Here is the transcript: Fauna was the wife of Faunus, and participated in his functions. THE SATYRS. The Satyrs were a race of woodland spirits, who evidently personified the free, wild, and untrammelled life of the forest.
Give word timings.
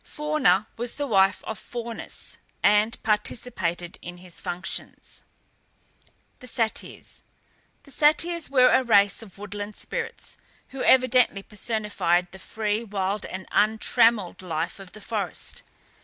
Fauna 0.03 0.65
was 0.77 0.95
the 0.95 1.05
wife 1.05 1.43
of 1.43 1.59
Faunus, 1.59 2.39
and 2.63 2.97
participated 3.03 3.99
in 4.01 4.17
his 4.17 4.39
functions. 4.39 5.23
THE 6.39 6.47
SATYRS. 6.47 7.21
The 7.83 7.91
Satyrs 7.91 8.49
were 8.49 8.71
a 8.71 8.83
race 8.83 9.21
of 9.21 9.37
woodland 9.37 9.75
spirits, 9.75 10.39
who 10.69 10.81
evidently 10.83 11.43
personified 11.43 12.31
the 12.31 12.39
free, 12.39 12.83
wild, 12.83 13.27
and 13.27 13.45
untrammelled 13.51 14.41
life 14.41 14.79
of 14.79 14.93
the 14.93 15.01
forest. 15.01 15.61